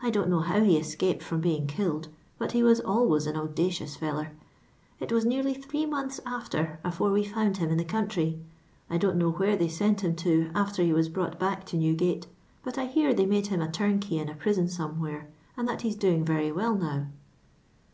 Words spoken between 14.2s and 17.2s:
a prison somewhere, and that he 's doing very well now."